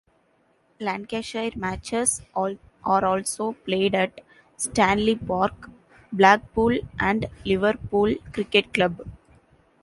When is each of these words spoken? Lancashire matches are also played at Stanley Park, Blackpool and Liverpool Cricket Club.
Lancashire 0.79 1.51
matches 1.55 2.23
are 2.35 2.55
also 2.83 3.51
played 3.51 3.93
at 3.93 4.21
Stanley 4.57 5.13
Park, 5.15 5.69
Blackpool 6.11 6.79
and 6.99 7.27
Liverpool 7.45 8.15
Cricket 8.33 8.73
Club. 8.73 9.05